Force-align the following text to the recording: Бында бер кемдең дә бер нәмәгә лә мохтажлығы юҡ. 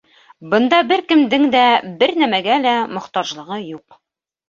Бында 0.53 0.79
бер 0.91 1.03
кемдең 1.11 1.45
дә 1.57 1.63
бер 2.01 2.17
нәмәгә 2.25 2.59
лә 2.67 2.77
мохтажлығы 2.99 3.65
юҡ. 3.71 4.05